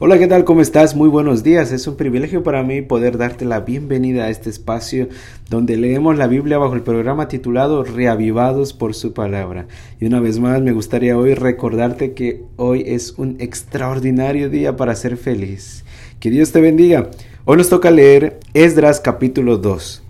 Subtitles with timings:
[0.00, 0.44] Hola, ¿qué tal?
[0.44, 0.94] ¿Cómo estás?
[0.94, 1.72] Muy buenos días.
[1.72, 5.08] Es un privilegio para mí poder darte la bienvenida a este espacio
[5.50, 9.66] donde leemos la Biblia bajo el programa titulado Reavivados por su palabra.
[9.98, 14.94] Y una vez más me gustaría hoy recordarte que hoy es un extraordinario día para
[14.94, 15.84] ser feliz.
[16.20, 17.10] Que Dios te bendiga.
[17.44, 20.04] Hoy nos toca leer Esdras capítulo 2.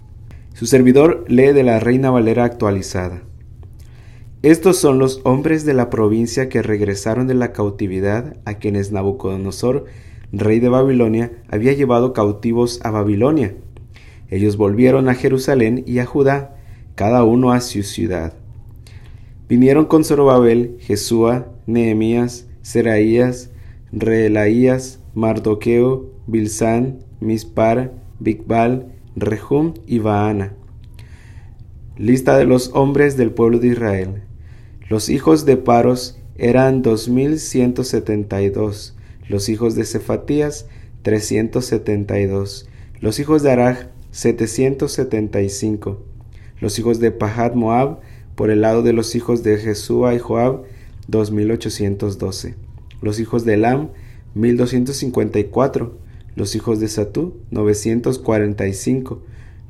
[0.52, 3.22] Su servidor lee de la Reina Valera actualizada.
[4.42, 9.86] Estos son los hombres de la provincia que regresaron de la cautividad a quienes Nabucodonosor,
[10.30, 13.56] rey de Babilonia, había llevado cautivos a Babilonia.
[14.30, 16.56] Ellos volvieron a Jerusalén y a Judá,
[16.94, 18.34] cada uno a su ciudad.
[19.48, 23.50] Vinieron con Zorobabel, Jesúa, Nehemías, Seraías,
[23.90, 28.86] Reelaías, Mardoqueo, Bilsán, Mispar, Bigbal,
[29.16, 30.52] Rehum y Baana.
[31.96, 34.27] Lista de los hombres del pueblo de Israel.
[34.88, 38.96] Los hijos de Paros eran dos mil ciento setenta y dos,
[39.28, 40.64] los hijos de Cefatías
[41.02, 42.70] trescientos setenta y dos,
[43.00, 46.02] los hijos de Araj setecientos setenta y cinco,
[46.58, 47.98] los hijos de Pahat Moab
[48.34, 50.62] por el lado de los hijos de Jesúa y Joab
[51.06, 52.54] dos mil ochocientos doce,
[53.02, 53.90] los hijos de Elam
[54.34, 55.98] mil doscientos cincuenta y cuatro,
[56.34, 59.20] los hijos de Satú novecientos cuarenta y cinco,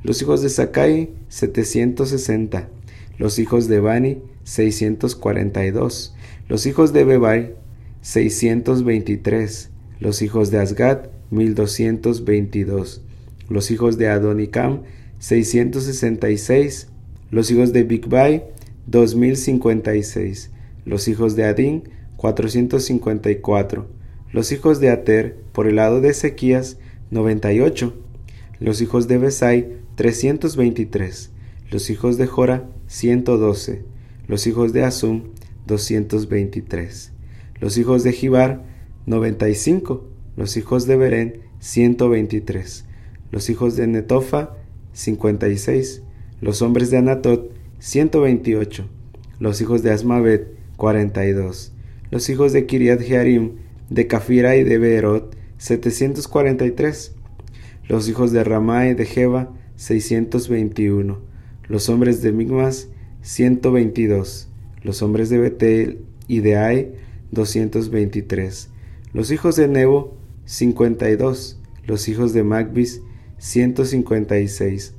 [0.01, 2.69] los hijos de Sakai setecientos sesenta,
[3.17, 6.15] los hijos de Bani 642,
[6.47, 7.53] los hijos de Bebai
[8.01, 9.69] 623,
[9.99, 13.03] los hijos de Asgad 1222,
[13.47, 14.81] los hijos de Adonicam
[15.19, 16.87] 666,
[17.29, 18.45] los hijos de Bigbai
[18.87, 20.49] 2056,
[20.83, 21.83] los hijos de Adin
[22.17, 23.87] 454,
[24.31, 26.77] los hijos de Ater por el lado de Ezequías
[27.11, 27.93] 98,
[28.59, 31.29] los hijos de Besai 323,
[31.69, 33.98] los hijos de Jora 112,
[34.29, 35.23] los hijos de Asum
[35.65, 37.11] 223,
[37.59, 38.63] los hijos de Jibar
[39.07, 42.85] 95, los hijos de Berén 123,
[43.31, 44.55] los hijos de Netofa
[44.93, 46.03] 56,
[46.41, 48.85] los hombres de Anatot 128,
[49.39, 50.47] los hijos de Asmavet
[50.77, 51.73] 42,
[52.11, 53.55] los hijos de Kiriat Jearim,
[53.89, 57.15] de Cafira y de Beerot 743,
[57.87, 61.19] los hijos de Ramá y de Jeba 621,
[61.67, 62.89] los hombres de Migmas
[63.21, 64.47] 122,
[64.83, 66.93] los hombres de Betel y de Ai
[67.31, 68.69] 223,
[69.13, 73.01] los hijos de Nebo 52, los hijos de Magbis
[73.37, 74.93] 156,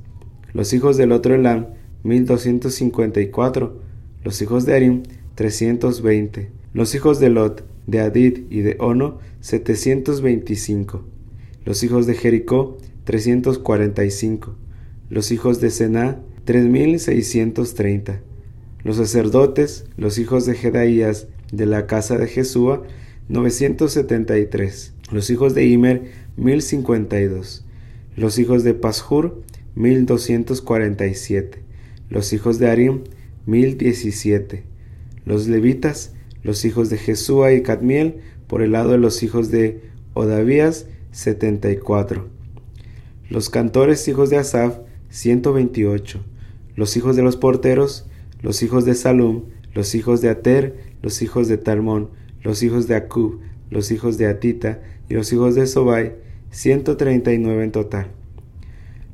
[0.53, 1.67] los hijos del otro Elam
[2.03, 3.81] 1254,
[4.23, 5.03] los hijos de Arim
[5.35, 11.03] 320, los hijos de Lot, de Adid y de Ono 725,
[11.65, 14.55] los hijos de Jericó 345,
[15.09, 18.21] los hijos de Sená 3630.
[18.83, 22.83] Los sacerdotes, los hijos de Jedaías de la casa de Jesúa,
[23.29, 24.93] 973.
[25.11, 27.65] Los hijos de Imer, 1052.
[28.15, 29.43] Los hijos de Pashur,
[29.75, 31.59] 1247.
[32.09, 33.03] Los hijos de Arim,
[33.45, 34.63] 1017.
[35.25, 36.13] Los levitas,
[36.43, 39.81] los hijos de Jesúa y Cadmiel, por el lado de los hijos de
[40.15, 42.27] Odavías, 74.
[43.29, 44.79] Los cantores hijos de Asaf,
[45.09, 46.30] 128
[46.75, 48.07] los hijos de los porteros,
[48.41, 49.43] los hijos de Salum,
[49.73, 52.09] los hijos de Ater, los hijos de Talmón,
[52.43, 53.39] los hijos de Acub,
[53.69, 56.15] los hijos de Atita y los hijos de Sobai,
[56.51, 58.07] 139 en total.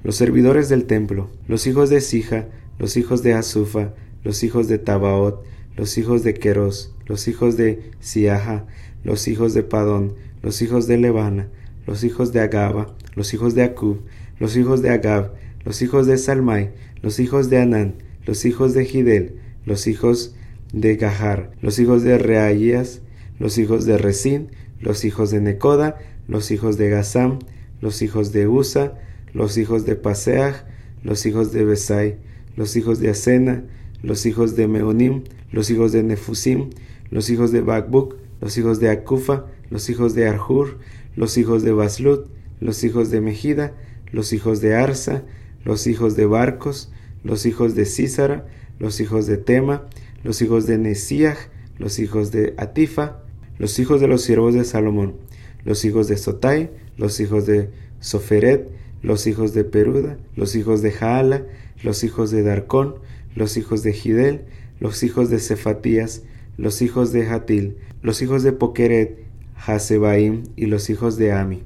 [0.04, 2.48] Los servidores del templo, los hijos de Sija,
[2.80, 3.94] los hijos de Azufa,
[4.24, 5.44] los hijos de Tabaot,
[5.76, 8.66] los hijos de Queros, los hijos de Siaja,
[9.04, 11.50] los hijos de Padón, los hijos de Levana,
[11.86, 14.02] los hijos de Agaba, los hijos de Acub,
[14.40, 15.34] los hijos de Agab,
[15.68, 17.96] los hijos de Salmai, los hijos de Anán,
[18.26, 19.36] los hijos de Gidel,
[19.66, 20.34] los hijos
[20.72, 23.02] de Gahar, los hijos de Reaías,
[23.38, 24.48] los hijos de Resín,
[24.80, 25.98] los hijos de Necoda,
[26.30, 27.40] los hijos de Gazam,
[27.82, 28.94] los hijos de Usa,
[29.34, 30.64] los hijos de Paseach,
[31.04, 32.16] los hijos de Besai,
[32.56, 33.66] los hijos de Asena,
[34.02, 36.70] los hijos de Meonim, los hijos de Nefusim,
[37.12, 40.78] los hijos de Bakbuk, los hijos de Akufa, los hijos de Arhur,
[41.18, 42.30] los hijos de Baslut,
[42.62, 43.74] los hijos de Mejida,
[44.14, 45.26] los hijos de Arsa,
[45.68, 46.90] los hijos de Barcos,
[47.26, 48.46] los hijos de Císara,
[48.80, 49.84] los hijos de Tema,
[50.24, 51.38] los hijos de Nesiach,
[51.78, 53.18] los hijos de Atifa,
[53.58, 55.18] los hijos de los siervos de Salomón,
[55.66, 57.70] los hijos de Sotai, los hijos de
[58.00, 58.70] Soferet,
[59.02, 61.44] los hijos de Peruda, los hijos de Jaala,
[61.84, 62.96] los hijos de Darcón,
[63.36, 64.46] los hijos de Gidel,
[64.80, 66.24] los hijos de Cefatías,
[66.56, 69.18] los hijos de Hatil, los hijos de Pokeret,
[69.58, 71.62] Hasebaim y los hijos de Ami.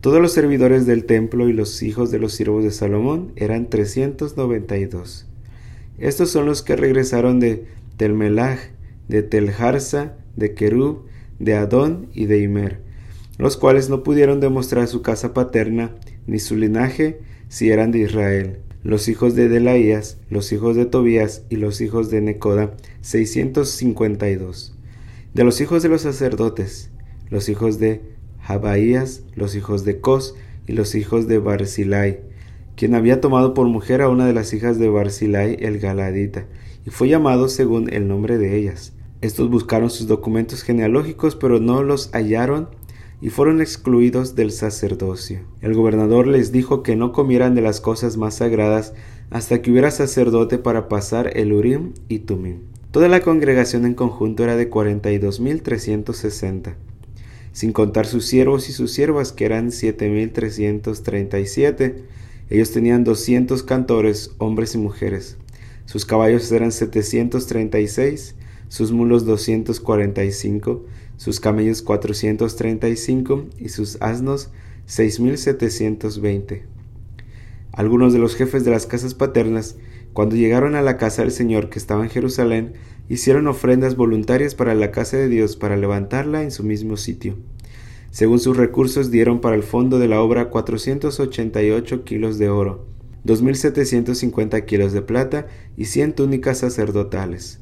[0.00, 5.26] Todos los servidores del templo y los hijos de los siervos de Salomón eran 392.
[5.98, 7.64] Estos son los que regresaron de
[7.96, 8.60] Telmelach,
[9.08, 11.06] de Telharsa, de Kerub,
[11.40, 12.80] de Adón y de Imer.
[13.38, 15.92] los cuales no pudieron demostrar su casa paterna
[16.26, 18.58] ni su linaje si eran de Israel.
[18.84, 24.74] Los hijos de Delaías, los hijos de Tobías y los hijos de Necoda, 652.
[25.34, 26.90] De los hijos de los sacerdotes,
[27.30, 28.17] los hijos de
[28.48, 30.34] Jabaías, los hijos de Cos
[30.66, 32.20] y los hijos de Barzilai,
[32.76, 36.46] quien había tomado por mujer a una de las hijas de Barzilai el Galadita,
[36.86, 38.94] y fue llamado según el nombre de ellas.
[39.20, 42.70] Estos buscaron sus documentos genealógicos, pero no los hallaron
[43.20, 45.40] y fueron excluidos del sacerdocio.
[45.60, 48.94] El gobernador les dijo que no comieran de las cosas más sagradas
[49.28, 52.60] hasta que hubiera sacerdote para pasar el Urim y Tumim.
[52.92, 56.76] Toda la congregación en conjunto era de 42.360,
[57.52, 61.94] sin contar sus siervos y sus siervas que eran 7.337.
[62.50, 65.36] Ellos tenían 200 cantores, hombres y mujeres.
[65.84, 68.34] Sus caballos eran 736,
[68.68, 70.84] sus mulos 245,
[71.16, 74.50] sus camellos 435 y sus asnos
[74.86, 76.64] 6720.
[77.72, 79.76] Algunos de los jefes de las casas paternas,
[80.18, 82.72] cuando llegaron a la casa del Señor que estaba en Jerusalén,
[83.08, 87.36] hicieron ofrendas voluntarias para la casa de Dios para levantarla en su mismo sitio.
[88.10, 92.84] Según sus recursos dieron para el fondo de la obra 488 kilos de oro,
[93.26, 97.60] 2.750 kilos de plata y 100 túnicas sacerdotales.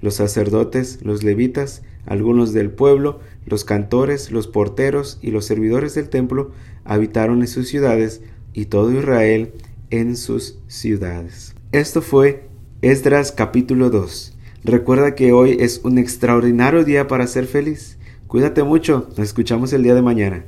[0.00, 6.08] Los sacerdotes, los levitas, algunos del pueblo, los cantores, los porteros y los servidores del
[6.08, 6.50] templo
[6.82, 8.22] habitaron en sus ciudades
[8.52, 9.52] y todo Israel
[9.90, 11.54] en sus ciudades.
[11.72, 12.50] Esto fue
[12.82, 14.36] Esdras capítulo 2.
[14.62, 17.96] Recuerda que hoy es un extraordinario día para ser feliz.
[18.26, 20.44] Cuídate mucho, nos escuchamos el día de mañana.